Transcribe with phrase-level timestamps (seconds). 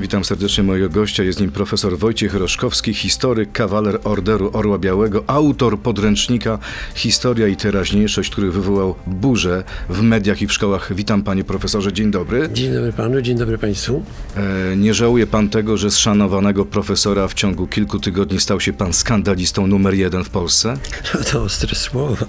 [0.00, 1.22] Witam serdecznie mojego gościa.
[1.22, 6.58] Jest nim profesor Wojciech Roszkowski, historyk, kawaler Orderu Orła Białego, autor podręcznika
[6.94, 10.94] Historia i teraźniejszość, który wywołał burzę w mediach i w szkołach.
[10.94, 12.48] Witam panie profesorze, dzień dobry.
[12.52, 14.02] Dzień dobry panu, dzień dobry państwu.
[14.36, 18.72] E, nie żałuje pan tego, że z szanowanego profesora w ciągu kilku tygodni stał się
[18.72, 20.76] pan skandalistą numer jeden w Polsce?
[21.14, 22.26] No to ostre słowa,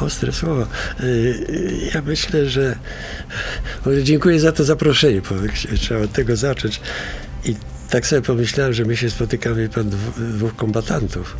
[0.00, 0.66] ostre słowa.
[1.00, 2.78] Yy, Ja myślę, że
[4.02, 5.36] dziękuję za to zaproszenie, bo
[5.76, 6.80] trzeba od tego zacząć.
[7.44, 7.56] I
[7.90, 11.36] tak sobie pomyślałem, że my się spotykamy pan dwóch kombatantów.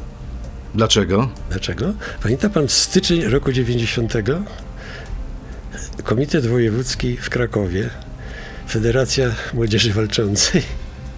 [0.74, 1.30] Dlaczego?
[1.51, 1.95] Dlaczego?
[2.23, 4.12] Pamięta pan styczeń roku 90?
[6.05, 7.91] Komitet Wojewódzki w Krakowie,
[8.69, 10.62] Federacja Młodzieży Walczącej.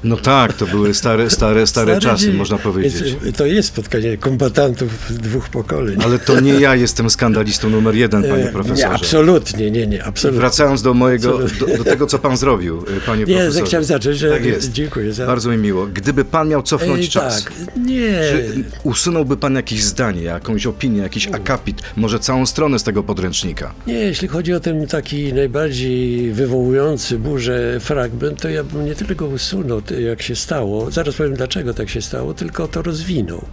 [0.04, 2.36] No tak, to były stare, stare, stare czasy, dzieje.
[2.38, 3.16] można powiedzieć.
[3.24, 4.88] Więc to jest spotkanie kombatantów
[5.22, 5.96] dwóch pokoleń.
[6.04, 8.82] Ale to nie ja jestem skandalistą numer jeden, panie E, profesorze.
[8.88, 10.40] Nie, absolutnie, nie, nie, absolutnie.
[10.40, 13.64] Wracając do mojego, do, do tego, co pan zrobił, y, panie Nie, profesorze.
[13.66, 14.72] chciałem zacząć, że Tak jest.
[14.72, 15.26] dziękuję za...
[15.26, 15.86] Bardzo mi miło.
[15.86, 17.52] Gdyby pan miał cofnąć Ej, czas, Tak,
[17.86, 23.02] nie, czy usunąłby pan jakieś zdanie, jakąś opinię, jakiś akapit, może całą stronę z tego
[23.02, 23.74] podręcznika?
[23.86, 29.26] nie, jeśli chodzi o ten taki najbardziej wywołujący burzę fragment, to ja bym nie tylko
[29.26, 33.44] usunął, jak się stało, zaraz powiem dlaczego tak się stało, tylko to rozwinął.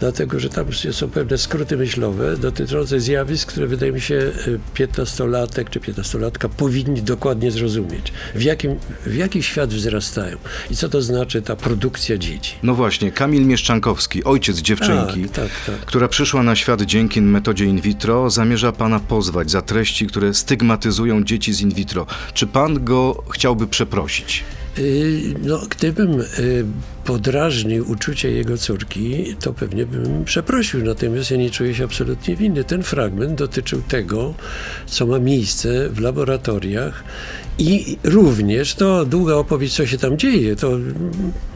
[0.00, 5.70] Dlatego, że tam są pewne skróty myślowe dotyczące zjawisk, które wydaje mi się y, 15-latek
[5.70, 8.12] czy 15-latka powinni dokładnie zrozumieć.
[8.34, 8.76] W jakim,
[9.06, 10.36] w jaki świat wzrastają
[10.70, 12.54] i co to znaczy ta produkcja dzieci.
[12.62, 15.86] No właśnie, Kamil Mieszczankowski, ojciec dziewczynki, Tak, tak, tak.
[15.86, 21.24] która przyszła na świat dzięki metodzie in vitro, zamierza pana pozwać za treści, które stygmatyzują
[21.24, 22.06] dzieci z in vitro.
[22.34, 24.44] Czy pan go chciałby przeprosić?
[24.78, 26.64] Y, No, gdybym y,
[27.04, 32.64] podrażnił uczucie jego córki, to pewnie bym przeprosił, natomiast ja nie czuję się absolutnie winny.
[32.64, 34.34] Ten fragment dotyczył tego,
[34.86, 37.04] co ma miejsce w laboratoriach
[37.58, 40.92] i również, to długa opowieść, co się tam dzieje, to mm,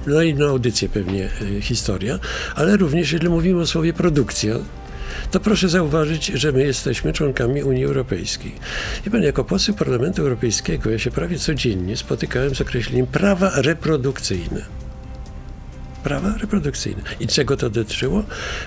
[0.07, 2.19] na inną audycję pewnie y, historia,
[2.55, 4.55] ale również, jeżeli mówimy o słowie produkcja,
[5.31, 8.53] to proszę zauważyć, że my jesteśmy członkami Unii Europejskiej.
[9.07, 14.86] I pan, jako poseł Parlamentu Europejskiego, ja się prawie codziennie spotykałem z określeniem prawa reprodukcyjne.
[16.07, 17.03] Prawa reprodukcyjne.
[17.21, 18.23] I czego to dotyczyło?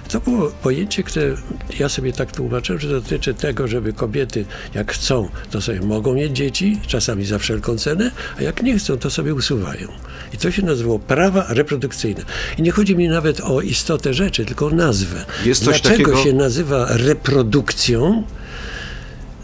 [0.09, 1.35] To było pojęcie, które
[1.79, 6.37] ja sobie tak tłumaczyłem, że dotyczy tego, żeby kobiety, jak chcą, to sobie mogą mieć
[6.37, 9.87] dzieci, czasami za wszelką cenę, a jak nie chcą, to sobie usuwają.
[10.33, 12.21] I to się nazywało prawa reprodukcyjne.
[12.57, 15.25] I nie chodzi mi nawet o istotę rzeczy, tylko o nazwę.
[15.45, 18.23] Jest coś Dlaczego takiego- się nazywa reprodukcją?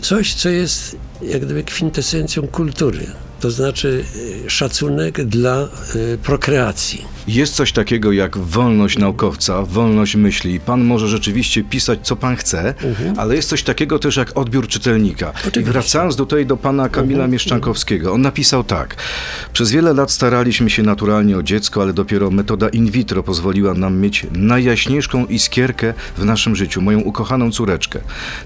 [0.01, 3.07] Coś, co jest jak gdyby kwintesencją kultury.
[3.39, 4.03] To znaczy
[4.45, 7.05] y, szacunek dla y, prokreacji.
[7.27, 10.59] Jest coś takiego jak wolność naukowca, wolność myśli.
[10.59, 12.73] Pan może rzeczywiście pisać, co pan chce,
[13.17, 15.25] ale jest coś takiego też jak odbiór czytelnika.
[15.25, 15.35] I Mhm.
[15.47, 15.59] Oczywiście.
[15.59, 15.73] Mhm.
[15.73, 18.95] wracając tutaj do pana Kamila Mieszczankowskiego, on napisał tak.
[19.53, 23.97] Przez wiele lat staraliśmy się naturalnie o dziecko, ale dopiero metoda in vitro pozwoliła nam
[23.99, 27.99] mieć najjaśniejszą iskierkę w naszym życiu, moją ukochaną córeczkę.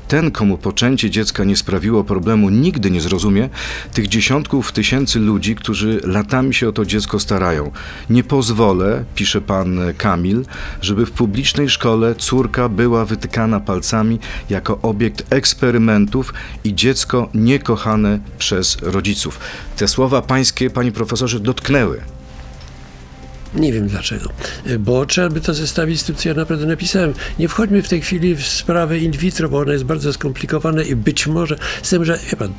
[0.08, 3.50] Ten, komu poczęcie dziecka nie sprawiło problemu, nigdy nie zrozumie
[3.94, 7.72] tych dziesiątków tysięcy ludzi, którzy latami się o to dziecko starają.
[8.10, 10.46] Nie pozwolę, pisze pan Kamil,
[10.82, 16.34] żeby w publicznej szkole córka była wytykana palcami jako obiekt eksperymentów
[16.64, 19.40] i dziecko niekochane przez rodziców.
[19.78, 22.02] Te słowa pańskie, panie profesorze, dotknęły.
[23.54, 24.30] Nie wiem dlaczego,
[24.80, 27.14] bo trzeba by to zestawić z tym, co ja naprawdę napisałem.
[27.40, 30.96] Nie wchodźmy w tej chwili w sprawę in vitro, bo ona jest bardzo skomplikowana i
[30.96, 32.54] być może, z tym, że, wie pan,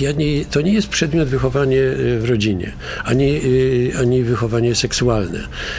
[0.00, 2.72] ja nie, to nie jest przedmiot wychowanie y, w rodzinie,
[3.04, 5.38] ani, y, ani wychowanie seksualne.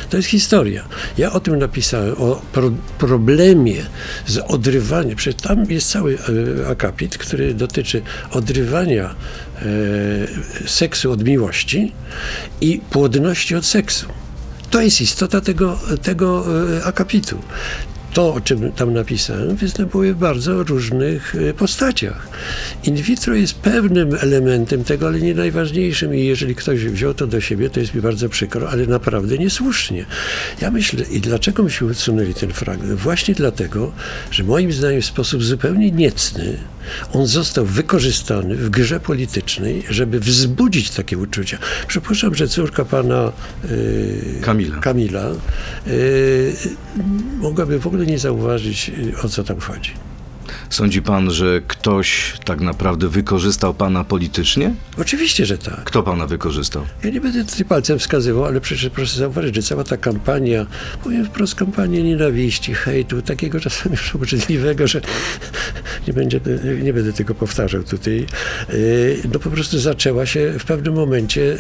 [0.10, 0.86] To jest historia.
[1.18, 3.76] Ja o tym napisałem, o pro, problemie
[4.28, 5.16] z odrywaniem.
[5.16, 8.02] Przecież tam jest cały y, akapit, który dotyczy
[8.32, 9.16] odrywania
[9.66, 11.92] y, seksu od miłości
[12.62, 14.08] i płodności od seksu.
[14.70, 16.46] To jest istota tego, tego
[16.78, 17.40] e, akapitu.
[18.16, 22.28] To, o czym tam napisałem, występuje w bardzo różnych e, postaciach.
[22.84, 27.42] In vitro jest pewnym elementem tego, ale nie najważniejszym i jeżeli ktoś wziął to do
[27.42, 30.06] siebie, to jest mi bardzo przykro, ale naprawdę niesłusznie.
[30.62, 32.94] Ja myślę, i dlaczego myśmy usunęli ten fragment?
[32.94, 33.92] Właśnie dlatego,
[34.32, 36.58] że moim zdaniem w sposób zupełnie niecny
[37.14, 41.58] on został wykorzystany w grze politycznej, żeby wzbudzić takie uczucia.
[41.88, 43.32] Przypuszczam, że córka pana
[43.66, 44.80] y, Kamila.
[44.80, 45.32] Kamila
[45.88, 46.56] y,
[47.38, 49.92] mogłaby w ogóle nie zauważyć, y, o co tam chodzi.
[50.70, 54.74] Sądzi pan, że ktoś tak naprawdę wykorzystał pana politycznie?
[54.98, 55.84] Oczywiście, że tak.
[55.84, 56.86] Kto pana wykorzystał?
[57.04, 60.66] Ja nie będę tutaj palcem wskazywał, ale przecież proszę zauważyć, że cała ta kampania,
[61.04, 65.02] powiem wprost, kampania nienawiści, hejtu, takiego czasem już obrzydliwego, że
[66.08, 66.40] nie, będzie,
[66.84, 68.26] nie będę tego powtarzał tutaj,
[68.70, 71.58] yy, no po prostu zaczęła się w pewnym momencie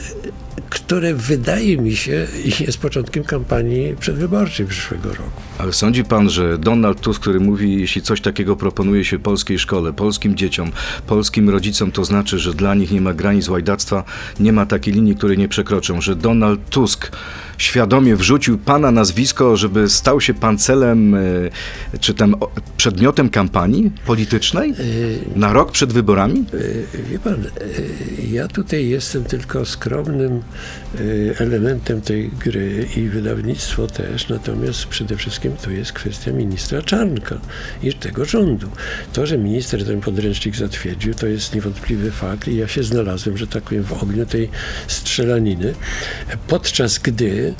[0.69, 2.27] które wydaje mi się
[2.59, 5.41] jest początkiem kampanii przedwyborczej przyszłego roku.
[5.57, 9.93] Ale sądzi pan, że Donald Tusk, który mówi, jeśli coś takiego proponuje się polskiej szkole,
[9.93, 10.71] polskim dzieciom,
[11.07, 14.03] polskim rodzicom, to znaczy, że dla nich nie ma granic łajdactwa,
[14.39, 17.11] nie ma takiej linii, której nie przekroczą, że Donald Tusk
[17.57, 21.19] świadomie wrzucił pana nazwisko, żeby stał się pan celem, e,
[21.99, 22.35] czy tam
[22.77, 24.73] przedmiotem kampanii politycznej?
[25.35, 26.45] Na rok przed wyborami?
[26.53, 27.39] E, Wie pan, e,
[28.31, 30.41] ja tutaj jestem tylko skromnym e,
[31.39, 37.37] elementem tej gry i wydawnictwo też, natomiast przede wszystkim to jest kwestia ministra Czarnka
[37.83, 38.67] i tego rządu.
[39.13, 43.47] To, że minister ten podręcznik zatwierdził, to jest niewątpliwy fakt i ja się znalazłem, że
[43.47, 44.49] tak powiem, w ogniu tej
[44.87, 45.73] strzelaniny,
[46.47, 47.53] podczas gdy y,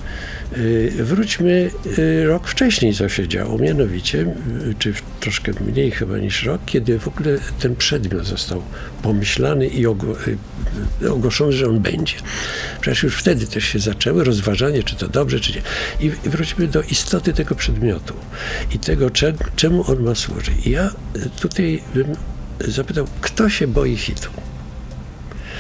[1.04, 6.62] Wróćmy y, rok wcześniej, co się działo, mianowicie, y, czy troszkę mniej chyba niż rok,
[6.66, 8.64] kiedy w ogóle ten przedmiot został
[9.04, 10.16] pomyślany i ogło-
[11.02, 12.16] y, ogłoszony, że on będzie.
[12.82, 15.62] Przecież już wtedy też się zaczęły rozważanie, czy to dobrze, czy nie.
[16.00, 18.14] I wróćmy do istoty tego przedmiotu
[18.76, 20.66] i tego, cze- czemu on ma służyć.
[20.66, 22.08] I ja y, tutaj bym
[22.60, 24.30] zapytał, kto się boi hitu?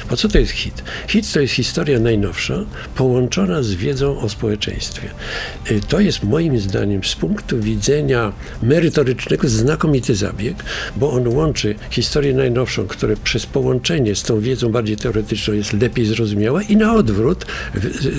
[0.09, 0.83] Bo co to jest hit?
[1.07, 2.53] Hit to jest historia najnowsza,
[2.95, 5.09] połączona z wiedzą o społeczeństwie.
[5.71, 8.31] Y, To jest moim zdaniem z punktu widzenia
[8.63, 10.63] merytorycznego znakomity zabieg,
[10.95, 16.05] bo on łączy historię najnowszą, która przez połączenie z tą wiedzą bardziej teoretyczną jest lepiej
[16.05, 17.45] zrozumiała i na odwrót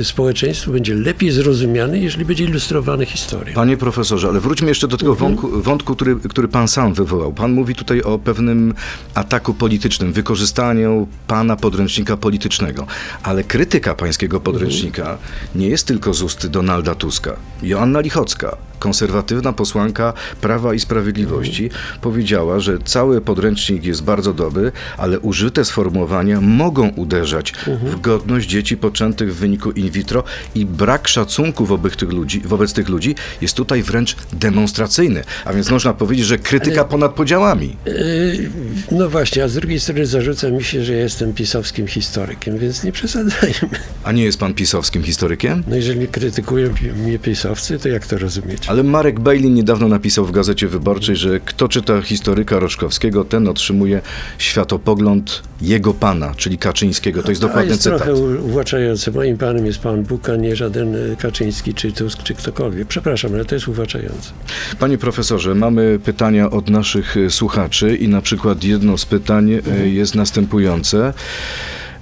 [0.02, 3.54] społeczeństwo będzie lepiej zrozumiane, jeżeli będzie ilustrowane historią.
[3.54, 7.32] Panie profesorze, ale wróćmy jeszcze do tego wątku, wątku który, który pan sam wywołał.
[7.32, 8.74] Pan mówi tutaj o pewnym
[9.14, 12.86] ataku politycznym, wykorzystaniu pana podręcznika politycznego.
[13.22, 15.18] Ale krytyka pańskiego podręcznika
[15.54, 17.36] nie jest tylko z ust Donalda Tuska.
[17.62, 21.70] Joanna Lichocka, konserwatywna posłanka Prawa i Sprawiedliwości,
[22.00, 28.76] powiedziała, że cały podręcznik jest bardzo dobry, ale użyte sformułowania mogą uderzać w godność dzieci
[28.76, 30.24] poczętych w wyniku in vitro
[30.54, 35.24] i brak szacunku wobec tych ludzi, wobec tych ludzi jest tutaj wręcz demonstracyjny.
[35.44, 37.76] A więc można powiedzieć, że krytyka ponad podziałami.
[37.86, 38.50] Yy,
[38.90, 42.84] No właśnie, a z drugiej strony zarzuca mi się, że ja jestem pisowskim historykiem, więc
[42.84, 43.78] nie przesadzajmy.
[44.04, 45.62] A nie jest pan pisowskim historykiem?
[45.66, 48.65] No jeżeli krytykują mnie pisowcy, to jak to rozumieć?
[48.66, 54.00] Ale Marek Bejlin niedawno napisał w Gazecie Wyborczej, że kto czyta historyka Roszkowskiego, ten otrzymuje
[54.38, 57.22] światopogląd jego pana, czyli Kaczyńskiego.
[57.22, 57.98] To jest To dokładny jest cytat.
[57.98, 59.10] trochę uwłaczające.
[59.10, 62.88] Moim panem jest pan Buk, a nie żaden y, Kaczyński, czy Tusk, czy ktokolwiek.
[62.88, 64.30] Przepraszam, ale to jest uwłaczające.
[64.78, 69.88] Panie profesorze, mamy pytania od naszych e, słuchaczy i na przykład jedno z pytań e,
[69.88, 71.12] jest następujące.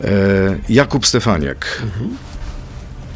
[0.05, 0.11] E,
[0.69, 1.83] Jakub Stefaniak.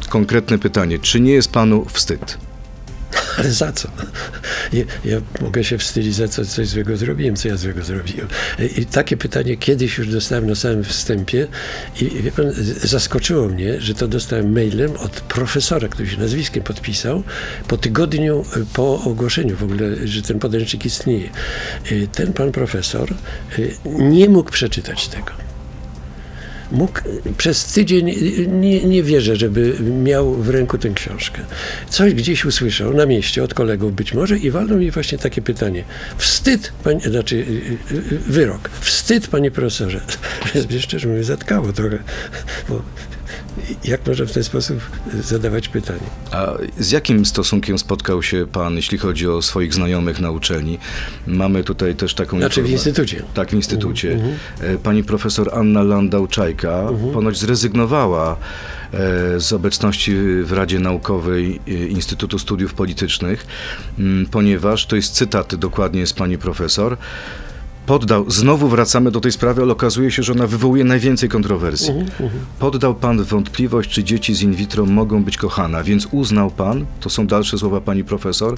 [0.09, 0.99] Konkretne pytanie.
[0.99, 2.37] Czy nie jest panu wstyd?
[3.37, 3.89] Ale za co?
[4.73, 8.27] Ja, ja mogę się wstydzić za co, coś złego zrobiłem, co ja złego zrobiłem.
[8.77, 11.47] I takie pytanie kiedyś już dostałem na samym wstępie
[12.01, 12.51] i pan,
[12.83, 17.23] zaskoczyło mnie, że to dostałem mailem od profesora, który się nazwiskiem podpisał,
[17.67, 21.29] po tygodniu y, po ogłoszeniu w ogóle, że ten podręcznik istnieje.
[21.91, 23.13] Y, Ten pan profesor
[23.59, 25.48] y, nie mógł przeczytać tego
[26.71, 26.99] mógł
[27.37, 28.15] przez tydzień,
[28.47, 31.41] nie, nie wierzę, żeby miał w ręku tę książkę.
[31.89, 35.83] Coś gdzieś usłyszał, na mieście, od kolegów być może i walną mi właśnie takie pytanie.
[36.17, 38.69] Wstyd, panie, znaczy y, y, wyrok.
[38.81, 40.01] Wstyd, panie profesorze.
[40.69, 41.99] Mnie szczerze mówiąc, zatkało trochę,
[42.69, 42.81] bo
[43.83, 44.79] jak można w ten sposób
[45.21, 45.99] zadawać pytanie?
[46.31, 50.79] A z jakim stosunkiem spotkał się pan, jeśli chodzi o swoich znajomych na uczelni?
[51.27, 53.23] Mamy tutaj też taką Znaczy w informa- instytucie.
[53.33, 54.19] Tak, w instytucie.
[54.61, 58.37] E, Pani profesor Anna Landau-Czajka ponoć zrezygnowała
[58.93, 63.45] e, z obecności w Radzie Naukowej e, Instytutu Studiów Politycznych,
[64.31, 66.97] ponieważ, to jest cytat dokładnie z pani profesor,
[67.89, 71.93] poddał, znowu wracamy do tej sprawy, ale okazuje się, że ona wywołuje najwięcej kontrowersji.
[72.59, 77.09] Poddał pan wątpliwość, czy dzieci z in vitro mogą być kochane, więc uznał pan, to
[77.09, 78.57] są dalsze słowa pani profesor,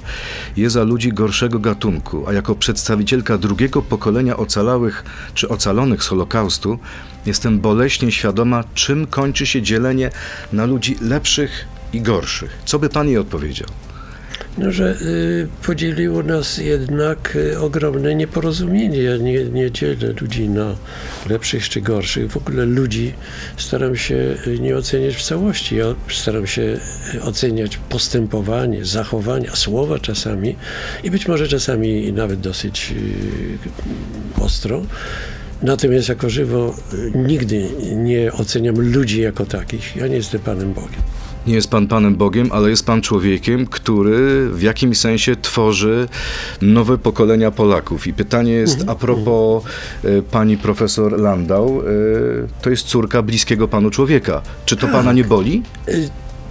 [0.57, 6.79] je za ludzi gorszego gatunku, a jako przedstawicielka drugiego pokolenia ocalałych czy ocalonych z Holokaustu
[7.25, 10.11] jestem boleśnie świadoma, czym kończy się dzielenie
[10.53, 12.61] na ludzi lepszych i gorszych.
[12.65, 13.67] Co by pan jej odpowiedział?
[14.57, 19.03] No, że y, podzieliło nas jednak y, ogromne nieporozumienie.
[19.03, 20.75] Ja nie, nie dzielę ludzi na
[21.29, 22.31] lepszych czy gorszych.
[22.31, 23.13] W ogóle ludzi
[23.57, 25.75] staram się y, nie oceniać w całości.
[25.75, 26.77] Ja staram się
[27.21, 30.55] oceniać postępowanie, zachowania, słowa czasami
[31.03, 32.93] i być może czasami nawet dosyć
[34.39, 34.81] ostro.
[35.61, 36.75] Natomiast jako żywo
[37.15, 39.95] nigdy nie oceniam ludzi jako takich.
[39.95, 41.01] Ja nie jestem Panem Bogiem.
[41.47, 46.07] Nie jest pan Panem Bogiem, ale jest pan człowiekiem, który w jakimś sensie tworzy
[46.61, 48.07] nowe pokolenia Polaków.
[48.07, 48.89] I pytanie jest Mhm.
[48.89, 49.63] a propos
[50.03, 51.81] e, pani profesor Landau.
[51.81, 51.83] E,
[52.61, 54.41] to jest córka bliskiego panu człowieka.
[54.65, 55.63] Czy to pana nie boli?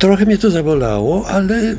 [0.01, 1.77] Trochę mnie to zabolało, ale y,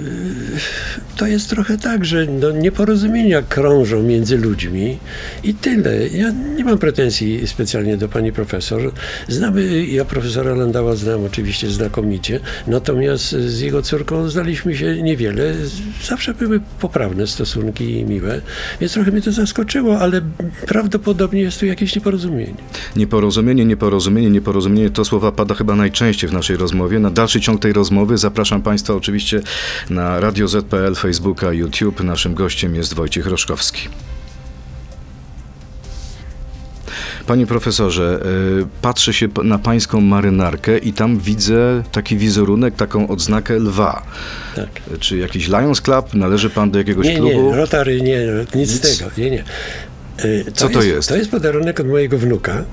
[1.18, 4.98] to jest trochę tak, że no, nieporozumienia krążą między ludźmi
[5.44, 6.08] i tyle.
[6.08, 8.92] Ja nie mam pretensji specjalnie do pani profesor.
[9.28, 15.54] Znamy, ja profesora Landała znam oczywiście znakomicie, natomiast z jego córką znaliśmy się niewiele.
[16.04, 18.42] Zawsze były poprawne stosunki i miłe,
[18.82, 20.22] więc trochę mnie to zaskoczyło, ale
[20.68, 22.56] prawdopodobnie jest tu jakieś nieporozumienie.
[22.96, 27.00] Nieporozumienie, nieporozumienie, nieporozumienie to słowa pada chyba najczęściej w naszej rozmowie.
[27.00, 29.42] Na dalszy ciąg tej rozmowy zapraszam Państwa oczywiście
[29.90, 32.04] na Radio ZPL, Facebooka, YouTube.
[32.04, 33.90] Naszym gościem jest Wojciech Roszkowski.
[37.28, 38.20] Panie profesorze,
[38.62, 44.04] y, patrzę się na pańską marynarkę i tam widzę taki wizerunek, taką odznakę lwa.
[44.56, 44.70] Tak.
[45.00, 46.14] Czy jakiś Lions Club?
[46.14, 47.50] Należy pan do jakiegoś Nie, klubu?
[47.52, 48.20] nie, Rotary nie,
[48.56, 48.72] nic, Nic?
[48.72, 49.44] z tego, nie, nie.
[50.26, 51.10] Y, Co to jest?
[51.10, 52.64] To jest podarunek od mojego wnuka,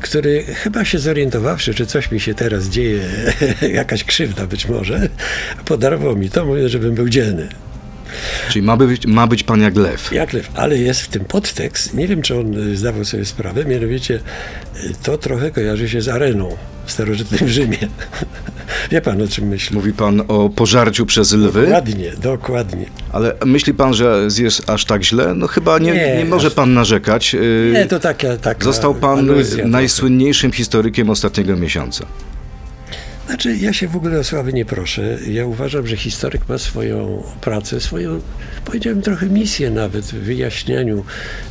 [0.00, 3.02] który chyba się zorientowawszy, czy coś mi się teraz dzieje,
[3.80, 5.08] jakaś krzywda być może,
[5.64, 7.48] podarował mi to, mówiąc, żebym był dzielny.
[8.50, 10.12] Czyli ma być, ma być pan jak lew.
[10.12, 13.64] Jak lew, ale jest w tym podtekst, nie wiem, czy on y, zdawał sobie sprawę,
[13.64, 14.20] mianowicie y,
[15.02, 17.78] to trochę kojarzy się z areną w starożytnym Rzymie.
[18.90, 19.74] Wie pan, o czym myślę?
[19.74, 21.62] Mówi pan o pożarciu przez lwy?
[21.62, 22.86] Dokładnie, dokładnie.
[23.12, 25.34] Ale myśli pan, że jest aż tak źle?
[25.34, 27.36] No chyba nie, nie, Nie, może aż- pan narzekać.
[27.72, 29.64] Nie, to taka, taka Został pan trochę.
[29.68, 32.06] najsłynniejszym historykiem ostatniego miesiąca.
[33.32, 35.18] Znaczy, ja się w ogóle o sławę nie proszę.
[35.30, 38.20] Ja uważam, że historyk ma swoją pracę, swoją,
[38.64, 41.04] powiedziałem trochę misję nawet w wyjaśnianiu,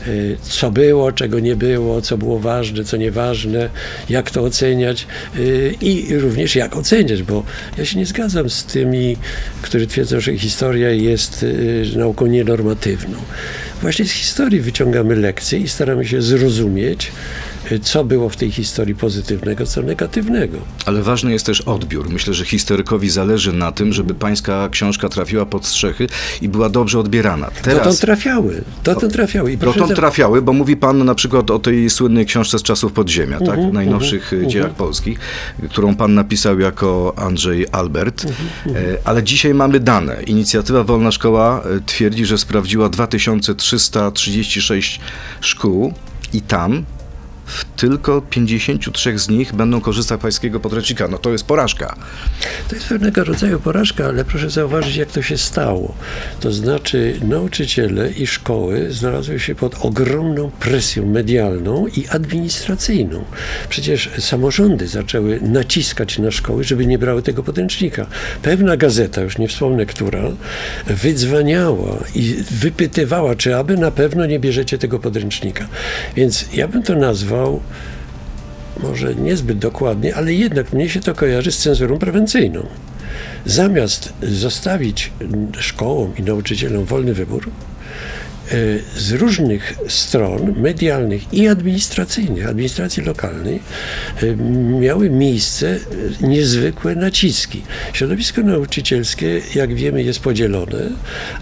[0.08, 3.70] y, co było, czego nie było, co było ważne, co nieważne,
[4.10, 7.44] jak to oceniać y, i również jak oceniać, bo
[7.78, 9.18] ja się nie zgadzam z tymi,
[9.62, 13.18] którzy twierdzą, że historia jest y, nauką nienormatywną.
[13.82, 17.12] Właśnie z historii wyciągamy lekcje i staramy się zrozumieć,
[17.80, 20.58] co było w tej historii pozytywnego, co negatywnego.
[20.86, 22.10] Ale ważny jest też odbiór.
[22.10, 26.08] Myślę, że historykowi zależy na tym, żeby pańska książka trafiła pod strzechy
[26.42, 27.46] i była dobrze odbierana.
[27.48, 29.52] Dotąd Teraz trafiały, dotąd trafiały.
[29.52, 32.94] I dotąd za- trafiały, bo mówi pan na przykład o tej słynnej książce z czasów
[32.94, 33.50] podziemia, tak?
[33.50, 35.20] Mhm, najnowszych y, dziełach polskich,
[35.70, 38.26] którą pan napisał jako Andrzej Albert.
[38.26, 40.24] Mhm, E, Ale dzisiaj mamy dane.
[40.24, 45.00] Inicjatywa Wolna Szkoła e, twierdzi, że sprawdziła 2336
[45.42, 45.94] szkół
[46.34, 46.84] i tam
[47.52, 51.08] w tylko 53 z nich będą korzystać z pańskiego podręcznika.
[51.08, 51.96] No to jest porażka.
[52.70, 55.94] To jest pewnego rodzaju porażka, ale proszę zauważyć, jak to się stało.
[56.40, 63.24] To znaczy, nauczyciele i szkoły znalazły się pod ogromną presją medialną i administracyjną.
[63.70, 68.06] Przecież samorządy zaczęły naciskać na szkoły, żeby nie brały tego podręcznika.
[68.42, 70.24] Pewna gazeta, już nie wspomnę która,
[70.86, 75.68] wydzwaniała i wypytywała, czy aby na pewno nie bierzecie tego podręcznika.
[76.16, 77.41] Więc ja bym to nazwał
[78.84, 82.66] może niezbyt dokładnie, ale jednak mnie się to kojarzy z cenzurą prewencyjną.
[83.46, 85.12] Zamiast zostawić
[85.60, 87.50] szkołom i nauczycielom wolny wybór,
[88.98, 93.60] z różnych stron medialnych i administracyjnych, administracji lokalnej,
[94.24, 94.36] e,
[94.80, 95.80] miały miejsce
[96.22, 97.62] e, niezwykłe naciski.
[97.94, 100.90] Środowisko nauczycielskie, jak wiemy, jest podzielone,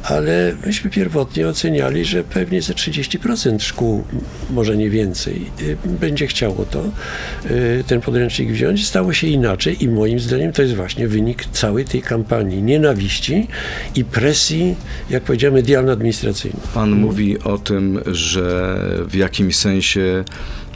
[0.03, 4.03] ale myśmy pierwotnie oceniali, że pewnie ze 30% szkół,
[4.49, 5.45] może nie więcej,
[5.85, 8.87] e, będzie chciało to, e, ten podręcznik wziąć.
[8.87, 13.47] Stało się inaczej i moim zdaniem to jest właśnie wynik całej tej kampanii nienawiści
[13.95, 14.75] i presji,
[15.09, 16.61] jak powiedziałem, medialno-administracyjnej.
[16.73, 20.23] Pan mówi o tym, że w jakimś sensie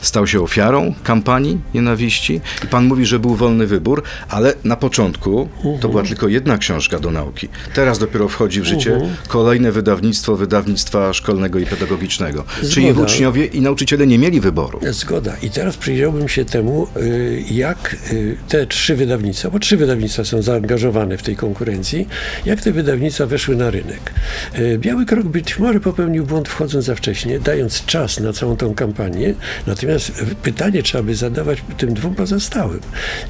[0.04, 5.48] stał się ofiarą kampanii nienawiści i pan mówi, że był wolny wybór, ale na początku
[5.80, 7.48] to była tylko jedna książka do nauki.
[7.74, 12.44] Teraz dopiero wchodzi w życie kolejne wydawnictwo wydawnictwa szkolnego i pedagogicznego.
[12.70, 13.06] Czyli Zgoda.
[13.06, 14.80] uczniowie i nauczyciele nie mieli wyboru.
[14.90, 15.36] Zgoda.
[15.42, 20.42] I teraz przyjrzałbym się temu, y, jak y, te trzy wydawnictwa, bo trzy wydawnictwa są
[20.42, 22.08] zaangażowane w tej konkurencji,
[22.44, 24.12] jak te wydawnictwa weszły na rynek.
[24.58, 28.74] Y, Biały Krok być może popełnił błąd wchodząc za wcześnie, dając czas na całą tą
[28.74, 29.34] kampanię,
[29.66, 29.93] natomiast
[30.42, 32.80] pytanie trzeba by zadawać tym dwóm pozostałym.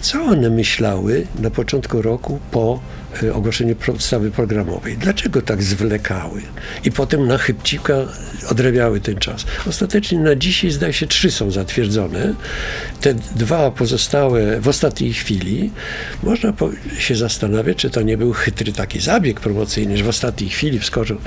[0.00, 2.80] Co one myślały na początku roku po
[3.22, 4.96] y, ogłoszeniu podstawy programowej?
[4.96, 6.42] Dlaczego tak zwlekały?
[6.84, 7.94] I potem na chybcika
[8.50, 9.44] odrabiały ten czas.
[9.66, 12.34] Ostatecznie na dzisiaj zdaje się trzy są zatwierdzone.
[13.00, 15.70] Te dwa pozostałe w ostatniej chwili.
[16.22, 16.52] Można
[16.98, 21.18] się zastanawiać, czy to nie był chytry taki zabieg promocyjny, że w ostatniej chwili wskoczył.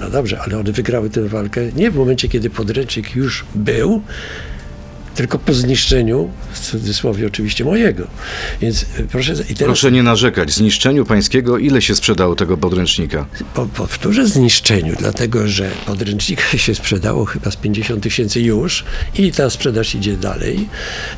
[0.00, 4.02] No dobrze, ale one wygrały tę walkę nie w momencie, kiedy podręcznik już był,
[5.14, 8.06] tylko po zniszczeniu, w cudzysłowie oczywiście mojego.
[8.60, 10.52] Więc y, proszę, teraz Proszę nie narzekać.
[10.52, 13.26] Zniszczeniu pańskiego ile się sprzedało tego podręcznika?
[13.54, 18.84] po, powtórzę zniszczeniu, dlatego że podręcznika się sprzedało chyba z 50 tysięcy już
[19.18, 20.68] i ta sprzedaż idzie dalej.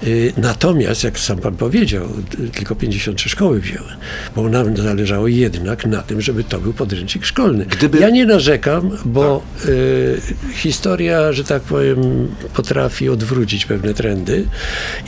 [0.05, 2.09] Y, Natomiast, jak sam pan powiedział,
[2.53, 3.89] tylko 53 szkoły wzięły,
[4.37, 7.67] bo nam zależało jednak na tym, żeby to był podręcznik szkolny.
[7.67, 10.21] Gdyby- Ja nie narzekam, bo y,
[10.55, 14.45] historia, że tak powiem, potrafi odwrócić pewne trendy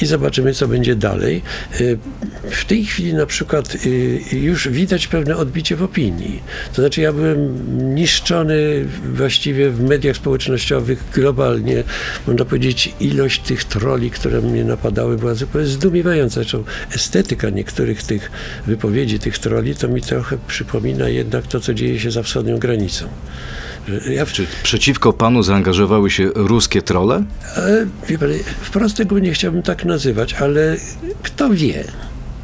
[0.02, 1.42] i zobaczymy, co będzie dalej.
[1.80, 1.98] Y,
[2.50, 6.42] w tej chwili na przykład y, już widać pewne odbicie w opinii.
[6.72, 11.84] To znaczy ja byłem niszczony właściwie w mediach społecznościowych globalnie.
[12.26, 16.34] Można powiedzieć, ilość tych troli, które mnie napadały była zupełnie zdumiewająca.
[16.34, 18.30] Zresztą estetyka niektórych tych
[18.66, 23.08] wypowiedzi, tych troli, to mi trochę przypomina jednak to, co dzieje się za wschodnią granicą.
[24.62, 27.24] Przeciwko panu zaangażowały się ruskie trole?
[28.08, 28.28] wie pan,
[28.62, 30.76] wprost tego nie chciałbym tak nazywać, ale
[31.22, 31.84] kto wie?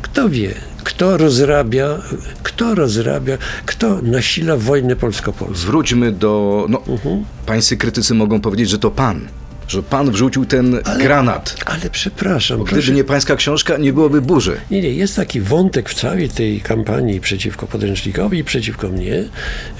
[0.02, 0.54] Kto wie?
[0.84, 1.98] Kto rozrabia,
[2.42, 5.66] kto rozrabia, kto nasila wojnę polsko-polską?
[5.66, 6.66] Wróćmy do.
[6.68, 7.24] No, Mhm.
[7.46, 9.20] pańscy krytycy mogą powiedzieć, że to pan.
[9.68, 11.56] Że pan wrzucił ten granat.
[11.66, 14.60] Ale przepraszam, Bo proszę, gdyby nie pańska książka, nie byłoby burzy.
[14.70, 19.24] Nie, nie, jest taki wątek w całej tej kampanii przeciwko podręcznikowi i przeciwko mnie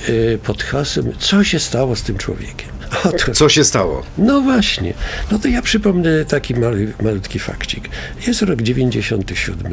[0.09, 2.74] yy, pod hasłem, co się stało z tym człowiekiem.
[3.33, 4.03] Co się stało?
[4.19, 4.95] no właśnie,
[5.33, 7.89] no to ja przypomnę taki mały, malutki fakcik.
[8.27, 9.73] Jest rok 97,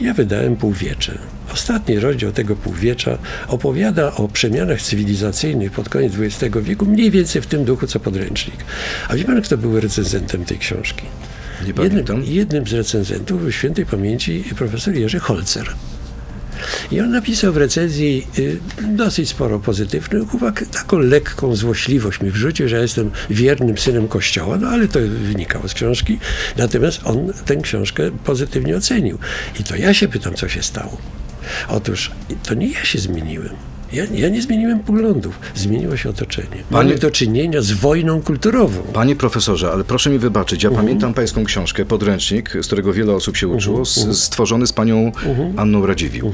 [0.00, 1.18] ja wydałem Półwiecze.
[1.52, 7.46] Ostatni rozdział tego Półwiecza opowiada o przemianach cywilizacyjnych pod koniec XX wieku, mniej więcej w
[7.46, 8.64] tym duchu co podręcznik.
[9.08, 11.06] A wie pan, kto był recenzentem tej książki?
[11.82, 15.66] Jednym, jednym z recenzentów był świętej pamięci profesor Jerzy Holzer.
[16.92, 22.68] I on napisał w recenzji y, dosyć sporo pozytywnych uwag, taką lekką złośliwość mi wrzucił,
[22.68, 26.18] że ja jestem wiernym synem Kościoła, no ale to wynikało z książki.
[26.56, 29.18] Natomiast on tę książkę pozytywnie ocenił.
[29.60, 30.98] I to ja się pytam, co się stało.
[31.68, 32.10] Otóż
[32.42, 33.56] to nie ja się zmieniłem.
[33.92, 36.48] Ja, ja nie zmieniłem poglądów, zmieniło się otoczenie.
[36.70, 38.82] Mamy Panie- do czynienia z wojną kulturową.
[38.92, 43.36] Panie profesorze, ale proszę mi wybaczyć, ja pamiętam pańską książkę, podręcznik, z którego wiele osób
[43.36, 45.12] się uczyło, s- stworzony z panią
[45.56, 46.32] Anną Radziwiłł.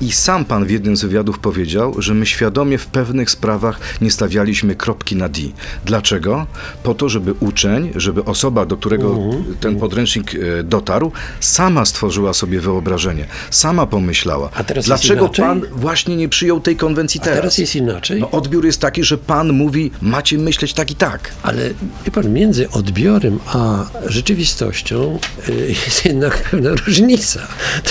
[0.00, 4.10] I sam pan w jednym z wywiadów powiedział, że my świadomie w pewnych sprawach nie
[4.10, 5.40] stawialiśmy kropki na D.
[5.84, 6.46] Dlaczego?
[6.82, 9.18] Po to, żeby uczeń, żeby osoba, do którego
[9.60, 14.50] ten podręcznik e, dotarł, sama stworzyła sobie wyobrażenie, sama pomyślała.
[14.54, 17.38] A teraz Dlaczego pan właśnie nie przyjął tej konwencji A teraz?
[17.38, 18.20] teraz jest inaczej.
[18.20, 21.32] No, odbiór jest taki, że pan mówi, macie myśleć tak i tak.
[21.42, 21.70] Ale
[22.04, 27.40] wie pan, między odbiorem a rzeczywistością y, jest jednak pewna różnica.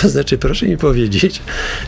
[0.01, 1.41] To znaczy, proszę mi powiedzieć,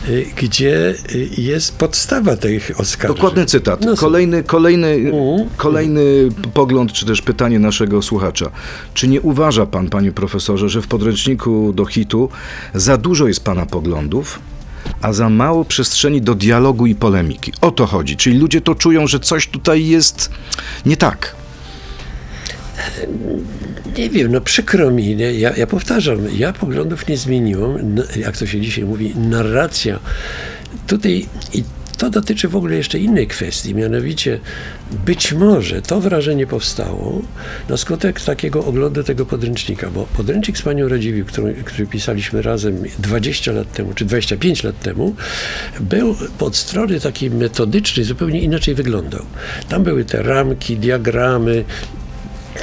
[0.08, 3.16] y, gdzie y, jest podstawa tych oskarżeń.
[3.16, 3.84] Dokładny cytat.
[3.84, 5.12] No, kolejny, kolejny,
[5.56, 8.50] kolejny pogląd, czy też pytanie naszego słuchacza.
[8.94, 12.28] Czy nie uważa pan, panie profesorze, że w podręczniku do hitu
[12.74, 14.38] za dużo jest pana poglądów,
[15.02, 17.52] a za mało przestrzeni do dialogu i polemiki?
[17.60, 18.16] O to chodzi.
[18.16, 20.30] Czyli ludzie to czują, że coś tutaj jest
[20.86, 21.41] nie tak.
[23.98, 25.32] Nie wiem, no przykro mi, nie?
[25.32, 29.98] Ja, ja powtarzam, ja poglądów nie zmieniłem, jak to się dzisiaj mówi, narracja.
[30.86, 31.64] Tutaj i
[32.02, 34.40] to dotyczy w ogóle jeszcze innej kwestii, mianowicie
[35.06, 37.22] być może to wrażenie powstało
[37.68, 42.82] na skutek takiego oglądu tego podręcznika, bo podręcznik z panią Radziwiłł, który, który pisaliśmy razem
[42.98, 45.14] 20 lat temu, czy 25 lat temu,
[45.80, 49.22] był od strony takiej metodycznej zupełnie inaczej wyglądał.
[49.68, 51.64] Tam były te ramki, diagramy,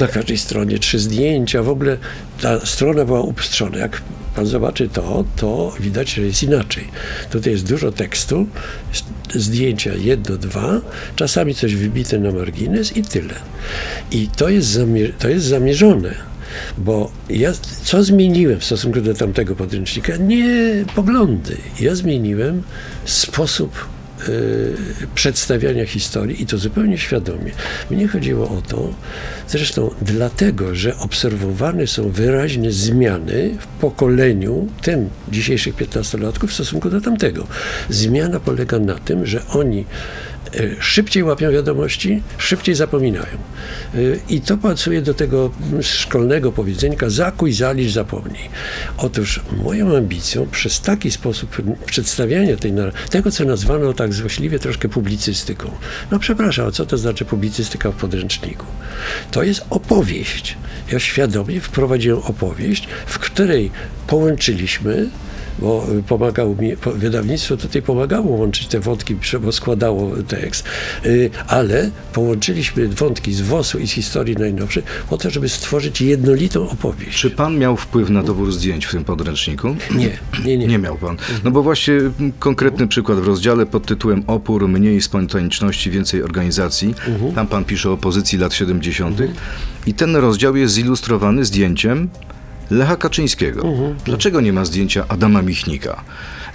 [0.00, 1.96] na każdej stronie trzy zdjęcia, w ogóle
[2.40, 3.78] ta strona była upstrzona.
[3.78, 4.02] Jak
[4.36, 6.84] pan zobaczy to, to widać, że jest inaczej.
[7.30, 8.46] Tutaj jest dużo tekstu,
[9.34, 10.80] zdjęcia jedno, dwa,
[11.16, 13.34] czasami coś wybite na margines i tyle.
[14.10, 16.14] I to jest, zamie- to jest zamierzone.
[16.78, 17.52] Bo ja
[17.84, 20.16] co zmieniłem w stosunku do tamtego podręcznika?
[20.16, 21.56] Nie poglądy.
[21.80, 22.62] Ja zmieniłem
[23.04, 23.72] sposób
[25.14, 27.52] przedstawiania historii i to zupełnie świadomie.
[27.90, 28.94] Mnie chodziło o to,
[29.48, 37.00] zresztą dlatego, że obserwowane są wyraźne zmiany w pokoleniu tym dzisiejszych 15-latków w stosunku do
[37.00, 37.46] tamtego.
[37.88, 39.84] Zmiana polega na tym, że oni y,
[40.80, 43.38] szybciej łapią wiadomości, szybciej zapominają.
[43.94, 48.48] Y, I to pasuje do tego szkolnego powiedzenka zakuj, zalicz, zapomnij.
[48.96, 52.72] Otóż moją ambicją przez taki sposób przedstawiania tej,
[53.10, 55.70] tego, co nazwano tak złośliwie troszkę publicystyką.
[56.10, 58.66] No przepraszam, a co to znaczy publicystyka w podręczniku?
[59.30, 60.56] To jest opowieść.
[60.92, 63.70] Ja świadomie wprowadziłem opowieść, w której
[64.06, 65.10] połączyliśmy
[65.58, 70.64] bo pomagał mi, wydawnictwo tutaj pomagało łączyć te wątki, bo składało tekst,
[71.06, 76.70] y, ale połączyliśmy wątki z WOS-u i z historii najnowszej po to, żeby stworzyć jednolitą
[76.70, 77.18] opowieść.
[77.18, 79.76] Czy pan miał wpływ na dobór zdjęć w tym podręczniku?
[79.90, 80.66] Nie, nie, nie.
[80.66, 81.16] Nie miał pan.
[81.44, 81.94] No bo właśnie
[82.38, 86.94] konkretny przykład w rozdziale pod tytułem Opór, mniej spontaniczności, więcej organizacji.
[87.34, 89.18] Tam pan pisze o pozycji lat 70.
[89.86, 92.08] I ten rozdział jest zilustrowany zdjęciem
[92.70, 93.64] Lecha Kaczyńskiego.
[94.04, 96.04] Dlaczego nie ma zdjęcia Adama Michnika?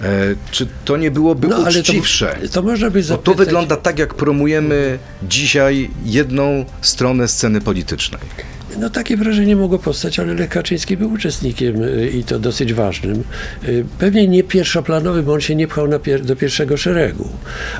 [0.00, 2.38] E, czy to nie byłoby No, ale to, uczciwsze?
[2.52, 3.24] to można by Bo zapytać...
[3.36, 8.20] to wygląda tak, jak promujemy dzisiaj jedną stronę sceny politycznej.
[8.80, 13.24] No takie wrażenie mogło powstać, ale Lech Kaczyński był uczestnikiem y, i to dosyć ważnym.
[13.68, 17.28] Y, Pewnie nie pierwszoplanowy, bo on się nie pchał pier- do pierwszego szeregu,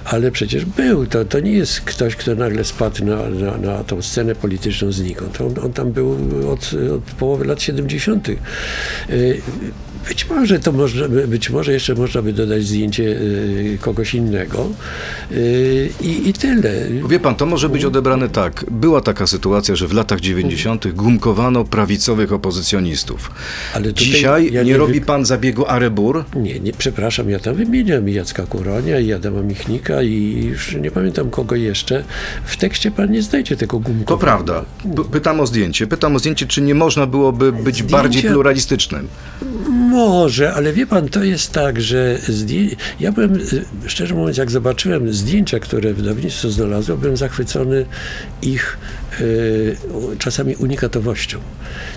[0.05, 1.07] ale przecież był.
[1.07, 5.41] To, to nie jest ktoś, kto nagle spadł na, na, na tą scenę polityczną znikąd.
[5.41, 6.17] On, on tam był
[6.53, 8.29] od, od połowy lat 70.
[10.09, 14.67] Być może to można, by- być może jeszcze można by dodać zdjęcie y, kogoś innego
[15.33, 16.73] y, i, i tyle.
[17.11, 18.65] Wie pan, to może być odebrane tak.
[18.71, 20.93] Była taka sytuacja, że w latach 90.
[20.93, 23.31] gumkowano prawicowych opozycjonistów.
[23.75, 26.25] Ale Dzisiaj ja nie, nie robi pan zabiegu Arebur?
[26.37, 30.91] Nie, nie, przepraszam, ja tam wymieniam i Jacka Kuronia, i Adama Michnika i już nie
[30.91, 32.05] pamiętam kogo jeszcze.
[32.45, 34.07] W tekście pan nie znajdzie tego gumkowania.
[34.07, 34.65] To prawda.
[34.97, 35.87] P- pytam o zdjęcie.
[35.87, 39.09] Pytam o zdjęcie, czy nie można byłoby być Zdjęcia- bardziej pluralistycznym.
[39.87, 42.77] Może, ale wie pan, to jest tak, że zdję...
[43.01, 47.87] ja byłem, y, szczerze mówiąc, jak zobaczyłem zdjęcia, które wydawnictwo znalazło, byłem zachwycony
[48.43, 48.79] ich
[50.19, 51.39] czasami unikatowością.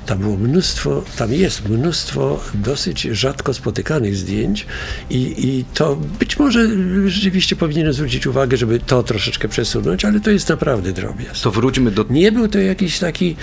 [0.05, 4.65] Tam było mnóstwo, tam jest mnóstwo dosyć rzadko spotykanych zdjęć
[5.09, 6.67] i, i to być może
[7.05, 11.43] rzeczywiście powinienem zwrócić uwagę, żeby to troszeczkę przesunąć, ale to jest naprawdę drobiazg.
[11.43, 13.35] To wróćmy do Nie był to jakiś taki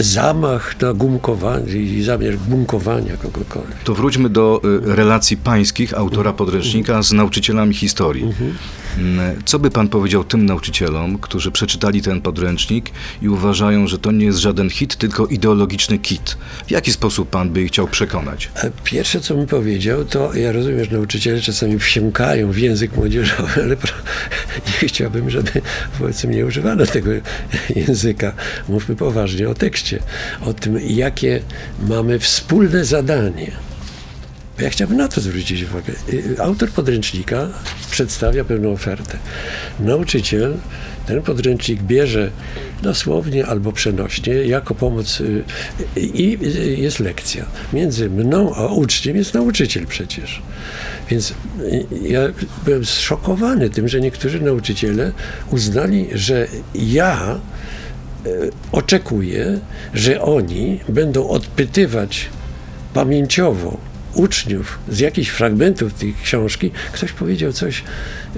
[0.00, 3.76] zamach na gumkowanie i zamiar gumkowania kogokolwiek.
[3.84, 8.24] To wróćmy do y, relacji pańskich, autora podręcznika z nauczycielami historii.
[8.98, 12.90] Mm, Co by pan powiedział tym nauczycielom, którzy przeczytali ten podręcznik
[13.22, 16.36] i uważają, że to nie jest żaden hit, tylko ideologiczny kit?
[16.66, 18.50] W jaki sposób pan by ich chciał przekonać?
[18.54, 23.62] A Pierwsze, co bym powiedział, to ja rozumiem, że nauczyciele czasami wsiąkają w język młodzieżowy,
[23.62, 23.76] ale
[24.82, 25.50] nie chciałbym, żeby
[25.98, 27.10] wobec mnie używano tego
[27.76, 28.32] języka.
[28.68, 30.02] Mówmy poważnie o tekście,
[30.40, 31.40] o tym, jakie
[31.88, 33.71] mamy wspólne zadanie.
[34.62, 35.92] Ja chciałbym na to zwrócić uwagę.
[36.12, 37.48] Y, Autor podręcznika
[37.90, 39.18] przedstawia pewną ofertę.
[39.80, 40.54] Nauczyciel
[41.06, 42.30] ten podręcznik bierze
[42.82, 45.44] dosłownie albo przenośnie jako pomoc y,
[45.96, 47.44] i y, jest lekcja.
[47.72, 50.42] Między mną a uczniem jest nauczyciel przecież.
[51.10, 51.34] Więc y,
[52.02, 52.20] ja
[52.64, 55.12] byłem zszokowany tym, że niektórzy nauczyciele
[55.50, 57.40] uznali, że ja
[58.72, 59.58] oczekuję,
[59.94, 62.28] że oni będą odpytywać
[62.94, 66.70] pamięciowo uczniów z jakichś fragmentów tej książki.
[66.92, 67.84] Ktoś powiedział coś,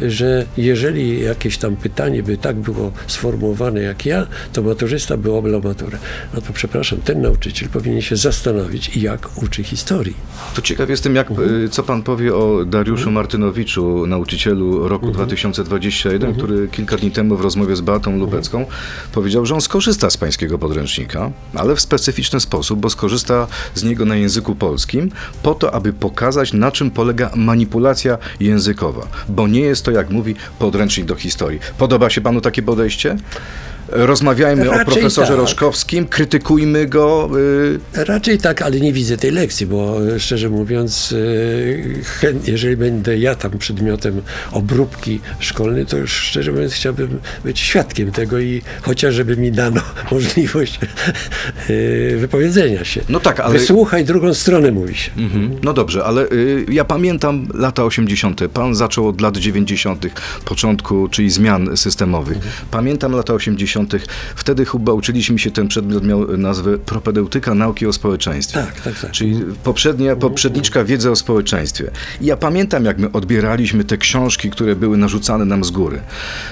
[0.02, 5.62] że jeżeli jakieś tam pytanie by tak było sformułowane jak ja, to maturzysta by oblał
[5.62, 5.98] maturę.
[6.34, 10.16] No to przepraszam, ten nauczyciel powinien się zastanowić, jak uczy historii.
[10.54, 16.68] To ciekaw jestem, jak, y, co pan powie o Dariuszu Martynowiczu, nauczycielu roku 2021, który
[16.68, 18.66] kilka dni temu w rozmowie z Beatą Lubecką
[19.12, 24.04] powiedział, że on skorzysta z pańskiego podręcznika, ale w specyficzny sposób, bo skorzysta z niego
[24.04, 25.10] na języku polskim,
[25.42, 29.06] po to, aby pokazać, na czym polega manipulacja językowa.
[29.28, 31.60] Bo nie jest to, jak mówi, podręcznik do historii.
[31.78, 33.16] Podoba się panu takie podejście?
[33.88, 35.36] Rozmawiajmy o Raczej profesorze tak.
[35.38, 37.30] Roszkowskim, krytykujmy go.
[37.94, 41.14] y, Raczej tak, ale nie widzę tej lekcji, bo e, szczerze mówiąc,
[42.04, 48.12] chęt, jeżeli będę ja tam przedmiotem obróbki szkolnej, to już szczerze mówiąc chciałbym być świadkiem
[48.12, 49.80] tego i chociaż żeby mi dano
[50.12, 50.78] możliwość
[52.16, 53.00] wypowiedzenia się.
[53.08, 55.10] No tak, ale- Wysłuchaj drugą stronę, mówi się.
[55.16, 55.50] Mhm.
[55.62, 58.40] No dobrze, ale y, ja pamiętam lata 80.
[58.54, 60.06] Pan zaczął od lat 90.,
[60.44, 62.38] początku, czyli zmian systemowych.
[62.70, 63.73] Pamiętam lata 80.
[64.36, 68.60] Wtedy chyba uczyliśmy się, ten przedmiot miał nazwę propedeutyka nauki o społeczeństwie.
[68.60, 69.10] Tak, tak, tak.
[69.10, 71.90] Czyli poprzednia, poprzedniczka wiedzy o społeczeństwie.
[72.20, 76.00] I ja pamiętam, jak my odbieraliśmy te książki, które były narzucane nam z góry.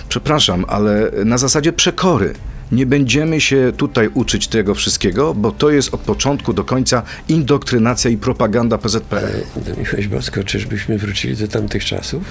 [0.09, 2.35] Przepraszam, ale na zasadzie przekory.
[2.73, 8.11] Nie będziemy się tutaj uczyć tego wszystkiego, bo to jest od początku do końca indoktrynacja
[8.11, 9.33] i propaganda PZPR.
[9.57, 12.23] No, miłość bosko, czyżbyśmy wrócili do tamtych czasów?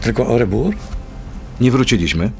[0.00, 0.74] Tylko Orebur?
[1.60, 2.30] Nie wróciliśmy.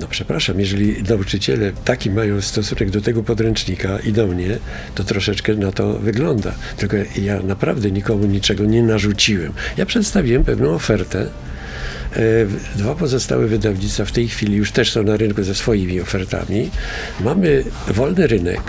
[0.00, 4.58] No przepraszam, jeżeli nauczyciele taki mają stosunek do tego podręcznika i do mnie,
[4.94, 6.54] to troszeczkę na to wygląda.
[6.76, 9.52] Tylko ja naprawdę nikomu niczego nie narzuciłem.
[9.76, 11.26] Ja przedstawiłem pewną ofertę.
[12.16, 12.20] E,
[12.76, 16.70] Dwa pozostałe wydawnictwa w tej chwili już też są na rynku ze swoimi ofertami.
[17.20, 18.60] Mamy wolny rynek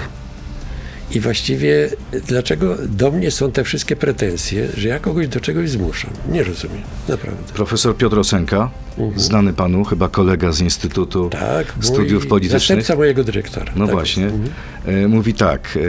[1.15, 1.89] I właściwie
[2.27, 6.11] dlaczego do mnie są te wszystkie pretensje, że ja kogoś do czegoś zmuszam?
[6.31, 7.53] Nie rozumiem, naprawdę.
[7.53, 8.69] Profesor Piotr Osenka,
[9.15, 12.61] znany panu, chyba kolega z Instytutu Tak, Studiów Politycznych.
[12.61, 13.71] Zastępca mojego dyrektora.
[13.75, 14.25] No tak właśnie.
[14.25, 14.49] Mhm.
[14.85, 15.79] E, Mówi tak, e,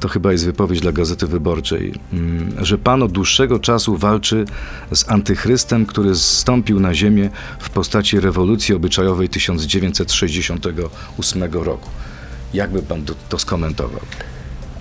[0.00, 4.44] to chyba jest wypowiedź dla Gazety Wyborczej, mm, że pan od dłuższego czasu walczy
[4.92, 11.90] z antychrystem, który zstąpił na ziemię w postaci rewolucji obyczajowej 1968 roku.
[12.54, 14.00] Jakby pan to skomentował?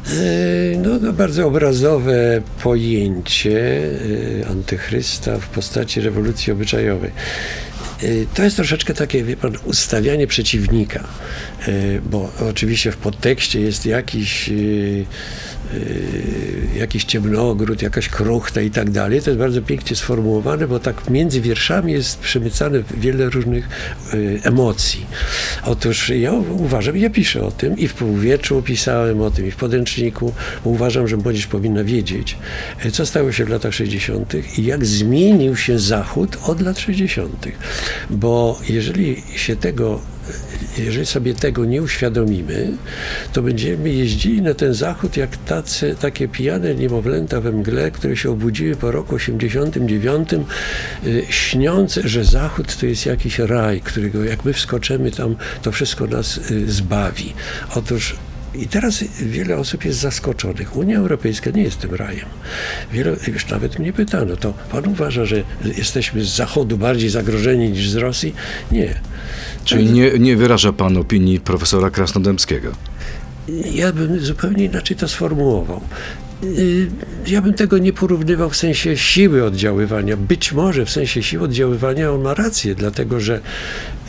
[0.09, 3.81] E, No, to bardzo obrazowe pojęcie
[4.41, 7.11] e, antychrysta w postaci rewolucji obyczajowej.
[8.03, 11.07] E, To jest troszeczkę takie, wie pan, ustawianie przeciwnika,
[12.11, 14.49] bo oczywiście w podtekście jest jakiś,
[16.79, 19.21] jakiś ciemnogród, jakaś kruchta i tak dalej.
[19.21, 25.05] To jest bardzo pięknie sformułowane, bo tak między wierszami jest przemycane wiele różnych e, emocji.
[25.63, 29.55] Otóż ja uważam, ja piszę o tym i w półwieczu pisałem o tym, i w
[29.55, 32.37] podręczniku, uważam, że młodzież powinna wiedzieć,
[32.85, 34.33] e, co stało się w latach 60.
[34.57, 37.47] i jak zmienił się Zachód od lat 60.
[38.09, 40.01] Bo jeżeli się tego
[40.77, 42.71] jeżeli sobie tego nie uświadomimy,
[43.33, 48.29] to będziemy jeździli na ten zachód jak tacy, takie pijane niemowlęta we mgle, które się
[48.31, 50.29] obudziły po roku 89,
[51.05, 56.07] y, śniąc, że zachód to jest jakiś raj, którego jak my wskoczymy tam, to wszystko
[56.07, 57.33] nas y, zbawi.
[57.75, 58.15] Otóż
[58.55, 60.75] i teraz wiele osób jest zaskoczonych.
[60.75, 62.25] Unia Europejska nie jest tym rajem.
[62.93, 65.43] Wiele, już nawet mnie pytano, to pan uważa, że
[65.77, 68.35] jesteśmy z Zachodu bardziej zagrożeni niż z Rosji?
[68.71, 68.95] Nie.
[69.65, 72.71] Czyli nie, nie wyraża pan opinii profesora Krasnodębskiego?
[73.73, 75.81] Ja bym zupełnie inaczej to sformułował.
[76.43, 76.87] Y,
[77.27, 80.17] Ja bym tego nie porównywał w sensie siły oddziaływania.
[80.17, 83.39] Być może w sensie siły oddziaływania on ma rację, dlatego że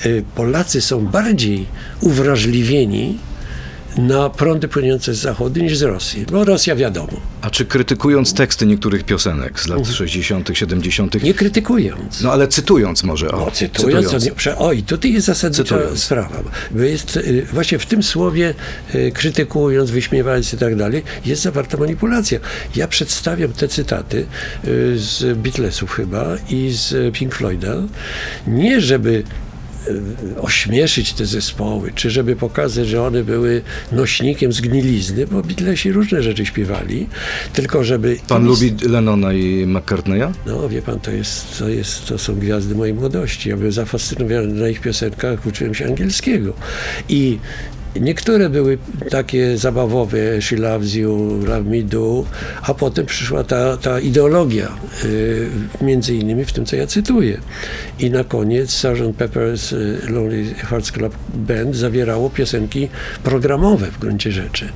[0.07, 1.67] y, Polacy są bardziej
[2.01, 3.19] uwrażliwieni
[3.99, 6.27] na prądy płynące z zachodu niż z Rosji.
[6.33, 7.13] Bo Rosja wiadomo.
[7.41, 11.25] A czy krytykując teksty niektórych piosenek z lat 60., 70., Mhm.
[11.29, 12.21] Nie krytykując.
[12.23, 16.03] no ale cytując może, o, No, cytując, prze, o i tutaj jest zasadnicza Cytując.
[16.03, 18.55] sprawa, bo jest y, właśnie w tym słowie
[18.95, 22.39] y, krytykując, wyśmiewając i tak dalej, jest zawarta manipulacja.
[22.77, 24.27] Ja przedstawiam te cytaty
[24.65, 27.75] y, z Beatlesów chyba i z Pink Floyda,
[28.47, 29.23] nie żeby
[30.41, 33.63] ośmieszyć te zespoły, czy żeby pokazać, że one były
[33.93, 37.07] nośnikiem zgnilizny, bo Beatlesi różne rzeczy śpiewali,
[37.53, 38.17] tylko żeby...
[38.29, 40.33] Pan lubi Lennona i McCartneya?
[40.47, 43.49] No, wie pan, to, jest, to, jest, to są gwiazdy mojej młodości.
[43.49, 46.53] Ja byłem zafascynowany na ich piosenkach, uczyłem się angielskiego.
[47.09, 47.39] I
[48.01, 48.79] niektóre były
[49.11, 52.25] takie zabawowe, She Loves You, Love Me Do,
[52.63, 54.69] a potem przyszła ta, ta ideologia,
[55.05, 55.49] y,
[55.81, 57.41] między innymi w tym, co ja cytuję.
[57.99, 59.19] I na koniec Sgt.
[59.19, 62.89] Pepper's y, Lonely Hearts Club Band zawierało piosenki
[63.25, 64.69] programowe w gruncie rzeczy,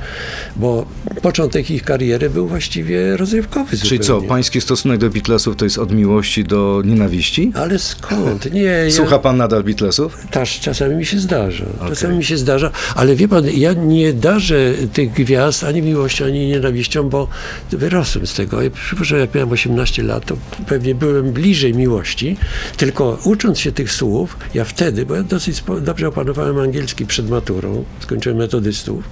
[0.57, 0.87] bo
[1.23, 4.29] początek ich kariery był właściwie rozrywkowy Czyli co, zupełnie.
[4.29, 7.53] pański stosunek do Beatlesów to jest od miłości do nienawiści?
[7.55, 8.53] Ale skąd?
[8.53, 10.27] Nie, ja, Słucha pan nadal Beatlesów?
[10.31, 11.65] Też czasami mi się zdarza.
[11.89, 12.71] Czasami mi się zdarza,
[13.05, 17.29] ale wie pan, ja nie darzę tych gwiazd ani miłością, ani nienawiścią, bo
[17.71, 18.63] wyrosłem z tego.
[18.63, 20.37] Ja przypuszczam, jak miałem 18 lat, to
[20.67, 22.37] pewnie byłem bliżej miłości,
[22.77, 27.85] tylko ucząc się tych słów, ja wtedy, bo ja dosyć dobrze opanowałem angielski przed maturą,
[28.01, 29.05] skończyłem metodystów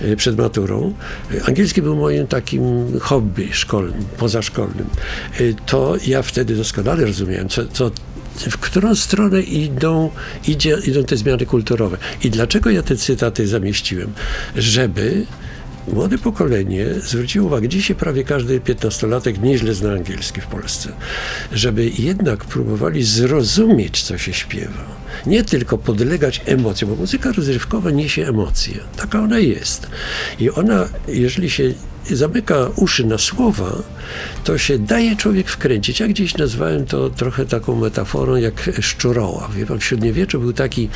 [0.00, 0.94] e, przed maturą.
[1.34, 2.62] E, Angielski był moim takim
[3.00, 4.86] hobby szkolnym, pozaszkolnym.
[5.40, 7.90] E, To ja wtedy doskonale rozumiałem, co, co
[8.36, 10.10] w którą stronę idą,
[10.48, 11.96] idzie, idą te zmiany kulturowe.
[12.24, 14.12] I dlaczego ja te cytaty zamieściłem?
[14.56, 15.26] Żeby
[15.88, 20.92] młode pokolenie zwróciło uwagę, dzisiaj prawie każdy piętnastolatek nieźle zna angielski w Polsce,
[21.52, 25.01] żeby jednak próbowali zrozumieć, co się śpiewa.
[25.26, 28.74] Nie tylko podlegać emocjom, bo muzyka rozrywkowa niesie emocje.
[28.96, 29.86] Taka ona jest.
[30.40, 31.74] I ona, jeżeli się
[32.10, 33.82] zamyka uszy na słowa,
[34.44, 36.00] to się daje człowiek wkręcić.
[36.00, 39.54] Ja gdzieś nazwałem to trochę taką metaforą jak szczurołap.
[39.54, 40.88] Wie pan, w średniowieczu był taki,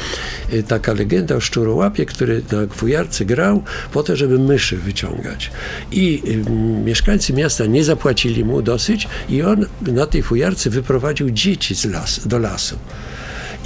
[0.53, 5.51] y, taka legenda o szczurołapie, który na fujarce grał po to, żeby myszy wyciągać.
[5.93, 6.51] I y,
[6.85, 12.29] mieszkańcy miasta nie zapłacili mu dosyć i on na tej fujarce wyprowadził dzieci z las,
[12.29, 12.79] do lasu.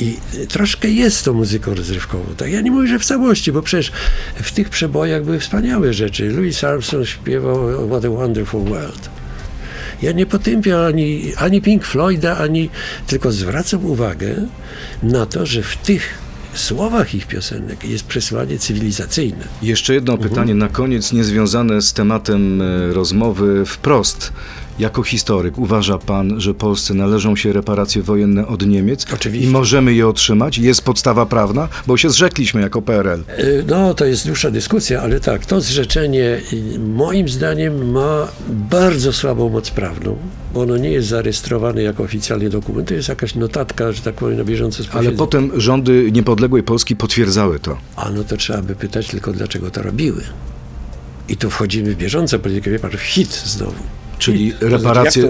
[0.01, 0.17] I
[0.49, 2.25] troszkę jest to muzyką rozrywkową.
[2.37, 2.53] Tak?
[2.53, 3.93] Ja nie mówię, że w całości, bo przecież
[4.35, 6.31] w tych przebojach były wspaniałe rzeczy.
[6.31, 9.11] Louis Armstrong śpiewał What a Wonderful World.
[10.03, 12.71] Ja nie potępiam ani, ani Pink Floyda, ani
[13.07, 14.47] tylko zwracam uwagę
[15.03, 16.19] na to, że w tych
[16.55, 19.45] słowach ich piosenek jest przesłanie cywilizacyjne.
[19.63, 24.33] Jeszcze jedno pytanie na koniec, niezwiązane z tematem e, rozmowy wprost.
[24.79, 29.07] Jako historyk uważa pan, że Polsce należą się reparacje wojenne od Niemiec?
[29.15, 29.49] Oczywiście.
[29.49, 30.59] I możemy je otrzymać?
[30.59, 31.69] Jest podstawa prawna?
[31.87, 33.21] Bo się zrzekliśmy jako PRL.
[33.39, 36.41] Y, No, to jest dłuższa dyskusja, ale tak, to zrzeczenie
[36.79, 40.17] moim zdaniem ma bardzo słabą moc prawną,
[40.55, 44.39] bo ono nie jest zarejestrowane jako oficjalny dokument, to jest jakaś notatka, że tak powiem,
[44.39, 47.77] na bieżąco Ale potem rządy niepodległej Polski potwierdzały to.
[47.97, 50.23] A no to trzeba by pytać tylko, dlaczego to robiły.
[51.29, 54.00] I tu wchodzimy w bieżącą politykę, wie pan, w hit znowu.
[54.21, 55.23] Czyli reparacje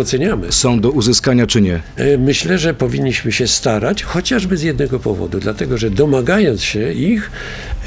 [0.51, 1.83] są do uzyskania czy nie?
[1.97, 7.31] E, Myślę, że powinniśmy się starać, chociażby z jednego powodu, dlatego że domagając się ich,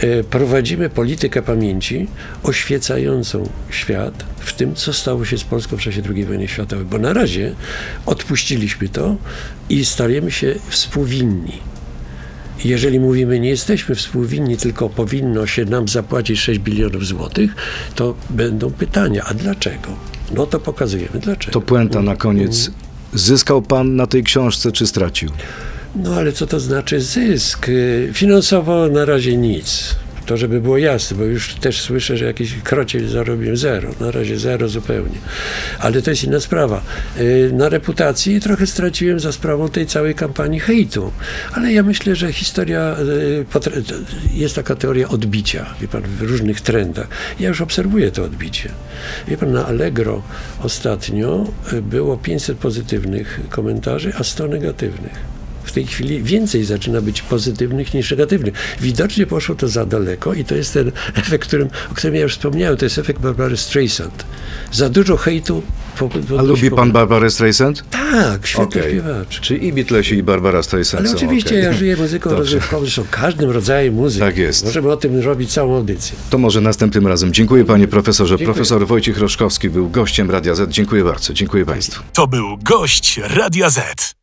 [0.02, 2.08] e, prowadzimy politykę pamięci
[2.44, 6.86] oświecającą świat w tym, co stało się z Polską w czasie II wojny światowej.
[6.86, 7.56] Bo na razie
[8.06, 9.16] odpuściliśmy to
[9.70, 11.60] i stajemy się współwinni.
[12.66, 17.56] Jeżeli mówimy, nie jesteśmy współwinni, tylko powinno się nam zapłacić 6 bilionów złotych,
[17.96, 20.13] to będą pytania, a dlaczego?
[20.32, 21.54] No to pokazujemy dlaczego.
[21.54, 22.72] To puenta na koniec.
[23.14, 25.30] Zyskał pan na tej książce czy stracił?
[25.96, 27.68] No ale co to znaczy zysk?
[28.14, 29.96] Finansowo na razie nic.
[30.26, 33.90] To, żeby było jasne, bo już też słyszę, że jakiś krocie zarobiłem zero.
[34.00, 35.18] Na razie zero zupełnie.
[35.80, 36.82] Ale to jest inna sprawa.
[37.20, 41.12] Y, Na reputacji trochę straciłem za sprawą tej całej kampanii hejtu.
[41.54, 43.46] Ale ja myślę, że historia, y,
[44.34, 47.08] jest taka teoria odbicia, wie pan, w różnych trendach.
[47.40, 48.70] Ja już obserwuję to odbicie.
[49.28, 50.22] Wie pan, na Allegro
[50.64, 51.46] ostatnio
[51.82, 55.33] było 500 pozytywnych komentarzy, a 100 negatywnych.
[55.74, 58.54] W tej chwili więcej zaczyna być pozytywnych niż negatywnych.
[58.82, 62.34] Widocznie poszło to za daleko i to jest ten efekt, którym, o którym ja już
[62.34, 64.26] wspomniałem, to jest efekt Barbary Streisand.
[64.72, 65.64] Za dużo hejtu.
[66.00, 67.84] Po, po, A lubi pan Barbarę Streisand?
[67.92, 68.92] Tak, świetny Okej.
[68.92, 69.40] śpiewacz.
[69.40, 71.64] Czy i Beatlesi i Barbara Streisand Ale są oczywiście okej?
[71.64, 74.26] ja żyję muzyką rozrywkową, zresztą każdym rodzajem muzyki.
[74.26, 74.66] Tak jest.
[74.66, 76.16] Możemy o tym robić całą audycję.
[76.30, 77.34] To może następnym razem.
[77.34, 78.38] Dziękuję panie profesorze.
[78.38, 78.54] Dziękuję.
[78.54, 80.70] Profesor Wojciech Roszkowski był gościem Radia Z.
[80.70, 81.34] Dziękuję bardzo.
[81.34, 82.04] Dziękuję państwu.
[82.14, 84.23] To był gość Radia Z.